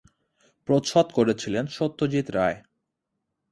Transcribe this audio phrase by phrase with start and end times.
[0.67, 2.57] প্রচ্ছদ করেছিলেন সত্যজিৎ রায়।